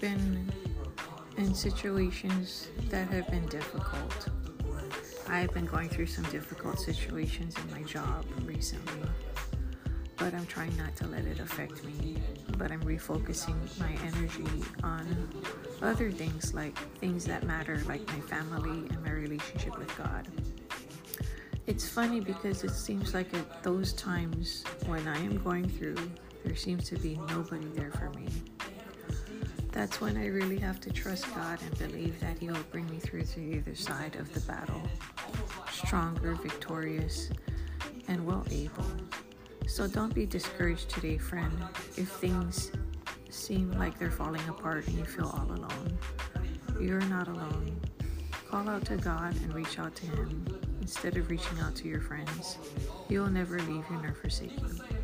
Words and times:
been 0.00 0.52
in 1.36 1.54
situations 1.54 2.68
that 2.90 3.08
have 3.08 3.28
been 3.28 3.46
difficult. 3.46 4.28
I've 5.28 5.52
been 5.54 5.64
going 5.64 5.88
through 5.88 6.06
some 6.06 6.24
difficult 6.26 6.78
situations 6.78 7.54
in 7.56 7.70
my 7.70 7.82
job 7.82 8.24
recently, 8.44 9.02
but 10.16 10.34
I'm 10.34 10.46
trying 10.46 10.76
not 10.76 10.94
to 10.96 11.06
let 11.06 11.24
it 11.24 11.40
affect 11.40 11.82
me. 11.84 12.16
But 12.56 12.70
I'm 12.70 12.82
refocusing 12.82 13.56
my 13.80 13.90
energy 14.06 14.64
on 14.82 15.28
other 15.82 16.10
things 16.10 16.54
like 16.54 16.78
things 16.98 17.24
that 17.24 17.42
matter, 17.42 17.82
like 17.88 18.06
my 18.06 18.20
family 18.20 18.86
and 18.90 19.02
my 19.02 19.10
relationship 19.10 19.76
with 19.78 19.96
God. 19.98 20.28
It's 21.66 21.88
funny 21.88 22.20
because 22.20 22.62
it 22.62 22.72
seems 22.72 23.14
like 23.14 23.32
at 23.34 23.62
those 23.62 23.92
times 23.94 24.62
when 24.86 25.08
I 25.08 25.18
am 25.18 25.38
going 25.38 25.68
through, 25.68 25.96
there 26.44 26.54
seems 26.54 26.88
to 26.90 26.96
be 26.96 27.18
nobody 27.28 27.66
there 27.74 27.90
for 27.92 28.10
me. 28.10 28.28
That's 29.74 30.00
when 30.00 30.16
I 30.16 30.28
really 30.28 30.60
have 30.60 30.80
to 30.82 30.92
trust 30.92 31.26
God 31.34 31.58
and 31.60 31.78
believe 31.78 32.20
that 32.20 32.38
He 32.38 32.46
will 32.46 32.62
bring 32.70 32.88
me 32.88 33.00
through 33.00 33.24
to 33.24 33.40
the 33.40 33.58
other 33.58 33.74
side 33.74 34.14
of 34.14 34.32
the 34.32 34.38
battle, 34.42 34.80
stronger, 35.68 36.36
victorious, 36.36 37.30
and 38.06 38.24
well 38.24 38.46
able. 38.52 38.86
So 39.66 39.88
don't 39.88 40.14
be 40.14 40.26
discouraged 40.26 40.90
today, 40.90 41.18
friend, 41.18 41.52
if 41.96 42.08
things 42.08 42.70
seem 43.30 43.72
like 43.72 43.98
they're 43.98 44.12
falling 44.12 44.48
apart 44.48 44.86
and 44.86 44.96
you 44.96 45.04
feel 45.04 45.26
all 45.26 45.50
alone. 45.50 45.98
You're 46.80 47.00
not 47.00 47.26
alone. 47.26 47.80
Call 48.48 48.68
out 48.68 48.84
to 48.84 48.96
God 48.96 49.34
and 49.34 49.52
reach 49.52 49.80
out 49.80 49.96
to 49.96 50.06
Him 50.06 50.46
instead 50.82 51.16
of 51.16 51.28
reaching 51.28 51.58
out 51.58 51.74
to 51.74 51.88
your 51.88 52.00
friends. 52.00 52.58
He 53.08 53.18
will 53.18 53.26
never 53.26 53.58
leave 53.58 53.84
you 53.90 54.00
nor 54.00 54.14
forsake 54.14 54.52
you. 54.52 55.03